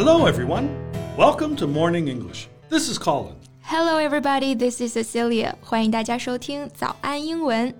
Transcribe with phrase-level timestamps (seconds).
[0.00, 0.68] Hello, everyone.
[1.16, 2.48] Welcome to Morning English.
[2.68, 3.34] This is Colin.
[3.62, 4.54] Hello, everybody.
[4.56, 5.54] This is Cecilia.
[5.60, 7.74] 欢迎大家收听早安英文。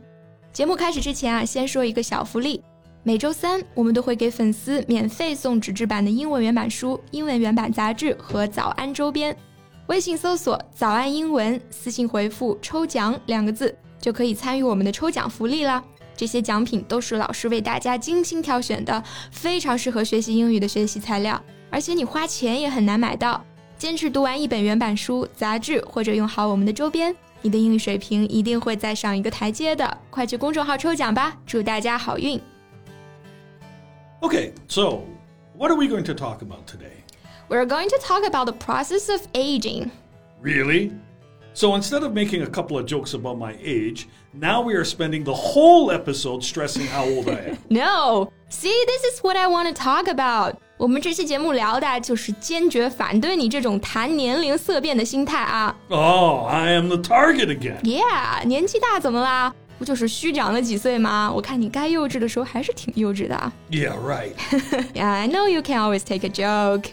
[0.52, 2.62] 节目开始之前啊，先说一个小福利。
[3.02, 9.36] 每周三，我们都会给粉丝免费送纸质版的英文原版书、英文原版杂志和早安周边。
[9.86, 15.80] 微信搜索“早安英文”，私信回复“抽奖”两个字，就可以参与我们的抽奖福利啦。
[16.16, 23.44] 这些奖品都是老师为大家精心挑选的，非常适合学习英语的学习材料， 而且你花钱也很难买到。
[23.78, 29.98] 坚持读完一本原版书、杂志，或者用好我们的周边，你的英语水平一定会再上一个台阶的。
[30.08, 32.40] 快去公众号抽奖吧，祝大家好运！
[34.20, 35.02] Okay, so
[35.58, 37.04] what are we going to talk about today?
[37.48, 39.90] We're going to talk about the process of aging.
[40.40, 40.92] Really?
[41.52, 45.22] So instead of making a couple of jokes about my age, now we are spending
[45.22, 47.58] the whole episode stressing how old I am.
[47.70, 50.60] No, see, this is what I want to talk about.
[50.81, 55.75] 我们这期节目聊的就是坚决反对你这种谈年龄色变的心态啊。
[55.89, 57.79] Oh, I am the target again.
[57.83, 59.53] Yeah，年纪大怎么啦？
[59.77, 61.31] 不就是虚长了几岁吗？
[61.31, 63.51] 我看你该幼稚的时候还是挺幼稚的。
[63.69, 64.33] Yeah, right.
[64.95, 66.89] yeah, I know you can always take a joke.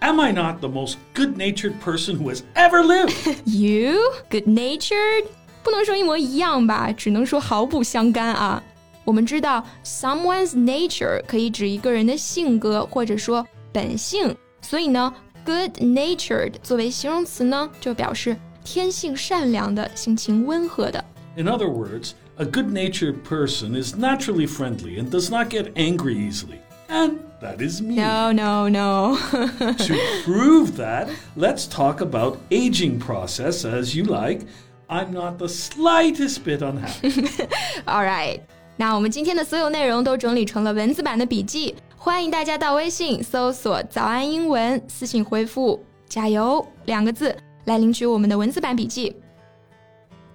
[0.00, 3.14] Am I not the most good natured person who has ever lived?
[3.46, 3.96] you?
[4.28, 5.24] Good natured?
[5.62, 8.62] 不能说一模一样吧，只能说毫不相干啊。
[9.09, 15.13] 我们知道，someone's nature 可以指一个人的性格或者说本性，所以呢，
[15.45, 21.03] good natured 作为形容词呢，就表示天性善良的、性情温和的。
[21.35, 26.59] In other words, a good natured person is naturally friendly and does not get angry easily.
[26.87, 27.95] And that is me.
[27.95, 29.17] No, no, no.
[29.17, 34.47] to prove that, let's talk about aging process as you like.
[34.87, 37.27] I'm not the slightest bit unhappy.
[37.87, 38.41] All right.
[38.80, 45.78] 那我们今天的所有内容都整理成了文字版的笔记，欢迎大家到微信搜索“早安英文”，私信回复
[46.08, 49.14] “加油”两个字来领取我们的文字版笔记。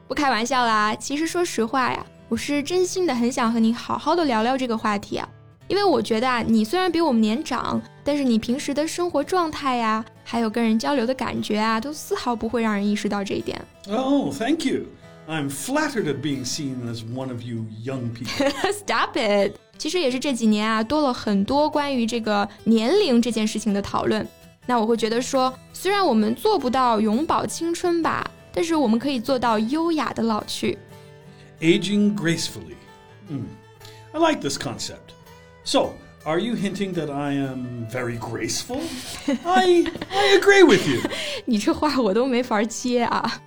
[0.08, 5.28] 不开玩笑啦，其实说实话呀，我是真心的很想和你好好的聊聊这个话题啊，
[5.68, 13.60] 因为我觉得啊，你虽然比我们年长，但是你平时的生活状态呀，还有跟人交流的感觉啊，都丝毫不会让人意识到这一点。
[13.90, 14.84] Oh, thank you.
[15.29, 18.51] I'm flattered at being seen as one of you young people.
[18.73, 19.57] Stop it.
[19.79, 24.27] 其实也是这几年啊，多了很多关于这个年龄这件事情的讨论。
[24.67, 28.31] 那我会觉得说，虽然我们做不到永葆青春吧。
[28.53, 30.77] 但是我们可以做到优雅的老去。
[31.61, 32.75] Aging gracefully.
[33.29, 33.45] Hmm.
[34.13, 35.15] I like this concept.
[35.63, 35.93] So,
[36.25, 38.81] are you hinting that I am very graceful?
[39.45, 41.01] I I agree with you.
[41.45, 43.41] 你这话我都没法接啊。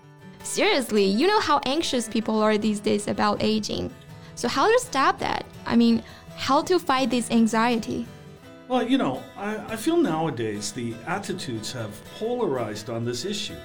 [0.43, 3.91] Seriously, you know how anxious people are these days about aging.
[4.35, 5.45] So how to stop that?
[5.65, 6.03] I mean,
[6.35, 8.05] how to fight this anxiety?
[8.67, 13.55] Well, you know, I, I feel nowadays the attitudes have polarized on this issue.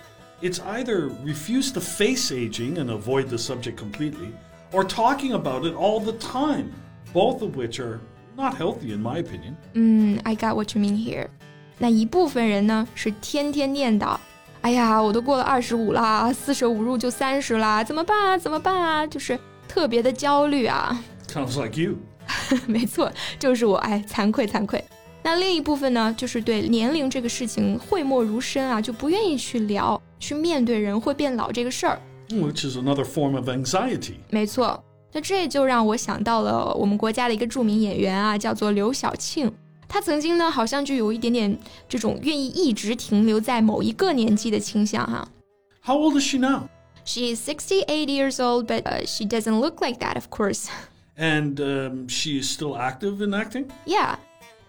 [0.42, 4.32] It's either refuse to face aging and avoid the subject completely,
[4.72, 6.72] or talking about it all the time,
[7.12, 8.00] both of which are
[8.36, 9.56] not healthy in my opinion.
[9.74, 11.30] Mm, I got what you mean here.
[11.78, 14.18] 那一部分人呢是天天念叨，
[14.63, 18.37] 哎呀，我都过了二十五啦，四舍五入就三十啦，怎么办啊？
[18.37, 19.05] 怎么办啊？
[19.05, 19.37] 就是
[19.67, 20.97] 特别的焦虑啊。
[21.27, 21.95] Sounds like you.
[22.65, 23.75] 没错，就是我。
[23.79, 24.81] 哎，惭愧惭愧。
[25.21, 31.99] 那另一部分呢，就是对年龄这个事情讳莫如深啊，就不愿意去聊，去面对人会变老这个事儿。
[32.29, 34.13] Which is another form of anxiety.
[34.29, 34.81] 没错，
[35.11, 39.53] 那这就让我想到了我们国家的一个著名演员啊，叫做刘晓庆。
[39.92, 41.58] 她曾经呢，好像就有一点点
[41.88, 45.28] 这种愿意一直停留在某一个年纪的倾向哈。
[45.82, 46.68] How old is she now?
[47.04, 50.68] She is sixty-eight years old, but uh, she doesn't look like that, of course.
[51.16, 53.70] And um, she is still active in acting?
[53.86, 54.16] Yeah.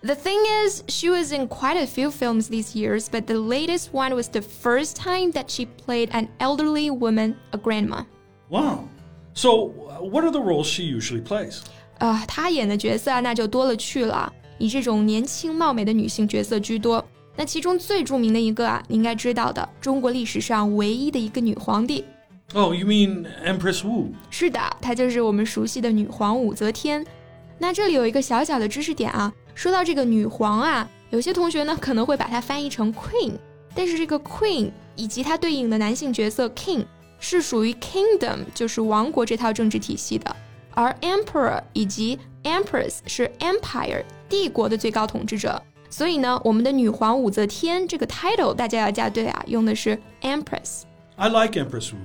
[0.01, 3.89] The thing is, she was in quite a few films these years, but the latest
[3.91, 8.03] one was the first time that she played an elderly woman, a grandma.
[8.49, 8.85] Wow.
[9.33, 11.63] So, what are the roles she usually plays?
[11.97, 17.04] 啊、uh,，她演的角色啊，那就多了去了， 以这种年轻貌美的女性角色居多。
[17.36, 22.04] 那其中最著名的一个啊，你应该知道的，中国历史上唯一的一个女皇帝。
[22.52, 24.08] Oh, you mean Empress Wu?
[24.30, 27.04] 是的，她就是我们熟悉的女皇武则天。
[27.58, 33.32] 那这里有一个小小的知识点啊，说到这个女皇啊，有些同学呢可能会把它翻译成 queen，
[33.74, 36.84] 但是这个 queen 以及它对应的男性角色 king
[37.18, 40.36] 是属于 kingdom，就是王国这套政治体系的，
[40.73, 45.61] 而 emperor 以及 empress 是 empire 帝国的最高统治者。
[45.89, 51.97] 所以呢，我们的女皇武则天这个 title 大家要加对啊，用的是 empress。I like Empress Wu.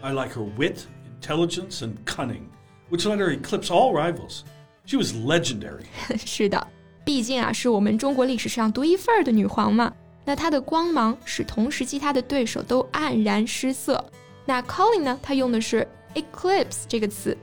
[0.00, 0.80] I like her wit,
[1.20, 2.42] intelligence, and cunning,
[2.90, 4.40] which let her eclipse all rivals.
[4.84, 5.84] She was legendary.
[6.24, 6.66] 是的。
[7.04, 9.92] 毕竟啊，是我们中国历史上独一份儿的女皇嘛，
[10.24, 14.04] 那它的光芒使同时期他的对手都黯然失色。
[14.44, 15.18] 那 calling 呢？
[15.22, 17.36] 它用的是 eclipse 这个词，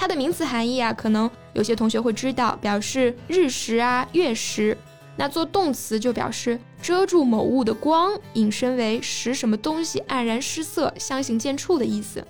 [0.00, 4.74] 它的名词含义啊，可能有些同学会知道，表示日食啊、月食。
[5.14, 12.26] 那做动词就表示遮住某物的光，引申为使什么东西黯然失色、相形见绌的意思。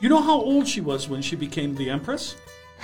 [0.00, 2.32] You know how old she was when she became the empress?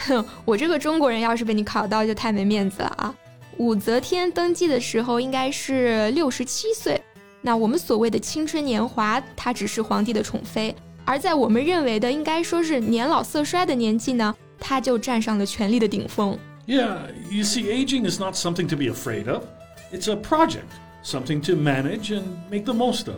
[0.06, 3.14] 哼， 我这个中国人要是被你考到，就太没面子了啊！
[3.58, 6.98] 武则天登基的时候应该是六十七岁，
[7.42, 10.74] 那我们所谓的青春年华，她只是皇帝的宠妃；
[11.05, 16.37] 而在我们认为的应该说是年老色衰的年纪呢，她就站上了权力的顶峰。
[16.67, 19.43] Yeah, you see, aging is not something to be afraid of.
[19.91, 20.69] It's a project,
[21.03, 23.17] something to manage and make the most of.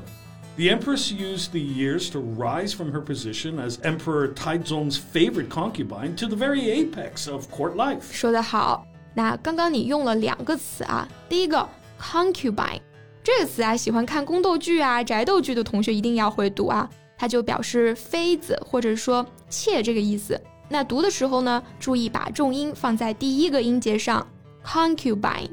[0.56, 6.16] The Empress used the years to rise from her position as Emperor Taizong's favorite concubine
[6.16, 8.02] to the very apex of court life.
[8.12, 8.86] 说得好。
[9.16, 11.68] 那刚刚你用了两个词啊，第一个
[12.00, 12.80] concubine
[13.24, 20.41] 这个词啊，喜欢看宫斗剧啊、宅斗剧的同学一定要会读啊， 它就表示妃子或者说妾这个意思。
[20.69, 24.27] 那读的时候呢，注意把重音放在第一个音节上
[24.65, 25.51] ，concubine。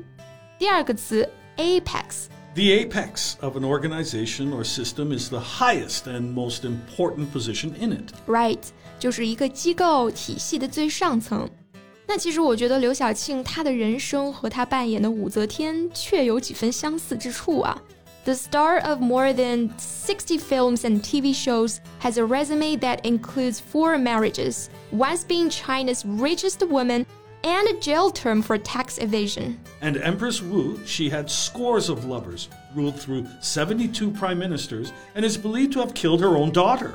[0.60, 1.28] 第二个词
[1.58, 2.28] apex。
[2.54, 8.14] The apex of an organization or system is the highest and most important position in it.
[8.28, 8.60] Right，
[8.98, 11.50] 就是一个机构体系的最上层。
[12.08, 17.82] 那其实我觉得刘晓庆她的人生和她扮演的武则天确有几分相似之处啊。
[18.25, 23.97] The star of more than 60 films and TV shows has a resume that includes four
[23.99, 27.07] marriages, once being China's richest woman
[27.43, 29.59] and a jail term for tax evasion.
[29.81, 35.39] And Empress Wu, she had scores of lovers, ruled through 72 prime ministers, and is
[35.39, 36.93] believed to have killed her own daughter.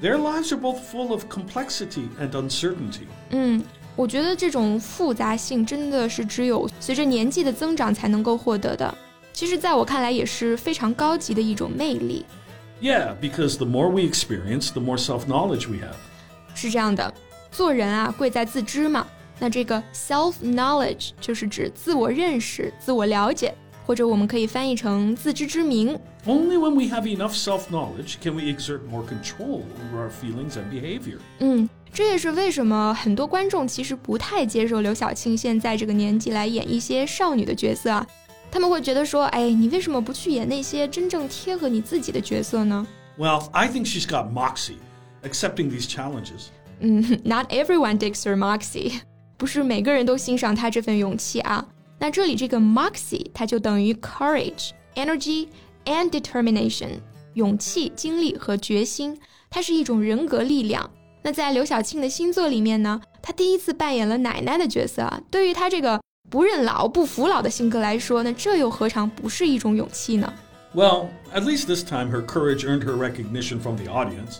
[0.00, 3.06] Their lives are both full of complexity and uncertainty.
[3.30, 3.62] 嗯，
[3.94, 8.92] 我觉得这种复杂性真的是只有随着年纪的增长才能够获得的。
[9.38, 12.24] 其实，在我看来，也是非常高级的一种魅力。
[12.80, 15.96] Yeah, because the more we experience, the more self-knowledge we have.
[16.54, 17.12] 是这样的，
[17.50, 19.06] 做人啊，贵在自知嘛。
[19.38, 23.52] 那这个 self knowledge 就是指自我认识、自我了解，
[23.84, 25.98] 或者我们可以翻译成自知之明。
[26.24, 30.70] Only when we have enough self knowledge can we exert more control over our feelings and
[30.70, 31.18] behavior.
[31.40, 31.68] 嗯。
[31.92, 38.04] 这也是为什么很多观众其实不太接受刘晓庆现在这个年纪来演一些少女的角色啊，
[38.50, 42.86] 他们会觉得说，哎，你为什么不去演那些真正贴合你自己的角色呢？
[43.18, 44.76] Well, I think she's got moxie,
[45.22, 46.46] accepting these challenges.
[46.80, 49.00] 嗯， Not everyone digs her moxie，
[49.36, 51.66] 不是每个人都欣赏她这份勇气啊。
[51.98, 55.48] 那这里这个 moxie，它就等于 courage, energy
[55.84, 56.98] and determination，
[57.34, 59.18] 勇气、精力和决心，
[59.48, 60.90] 它是一种人格力量。
[61.22, 65.20] 那在刘晓庆的新作里面呢，她第一次扮演了奶奶的角色啊。
[65.30, 66.00] 对于她这个
[66.34, 70.32] 不认老、不服老的性格来说，那这又何尝不是一种勇气呢？
[70.74, 74.38] Well, at least this time her courage earned her recognition from the audience.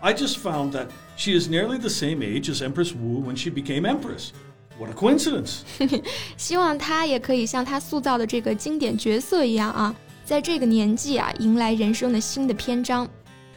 [0.00, 3.50] I just found that she is nearly the same age as Empress Wu when she
[3.50, 4.30] became empress.
[4.76, 5.60] What a coincidence!
[6.36, 13.08] 希望她也可以像她塑造的这个经典角色一样啊，在这个年纪啊，迎来人生的新的篇章。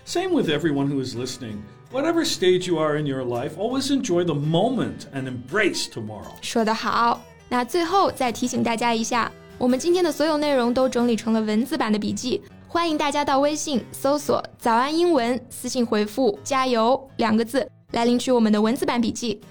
[0.06, 1.57] Same with everyone who is listening.
[1.91, 6.35] Whatever stage you are in your life, always enjoy the moment and embrace tomorrow.
[6.44, 7.21] 说得好。
[7.53, 19.42] 那最后再提醒大家一下，我们今天的所有内容都整理成了文字版的笔记，欢迎大家到微信搜索“早安英文”，私信回复“加油”两个字来领取我们的文字版笔记。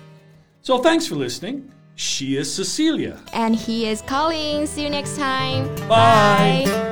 [0.63, 1.63] So thanks for listening.
[1.97, 3.17] She is Cecilia.
[3.33, 4.67] And he is Colin.
[4.67, 5.67] See you next time.
[5.89, 6.67] Bye.
[6.67, 6.92] Bye.